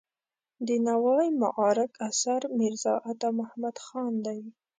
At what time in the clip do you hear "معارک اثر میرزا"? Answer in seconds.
1.41-2.95